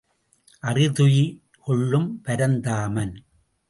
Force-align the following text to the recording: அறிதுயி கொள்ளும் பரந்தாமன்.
அறிதுயி 0.59 1.43
கொள்ளும் 1.59 2.21
பரந்தாமன். 2.21 3.15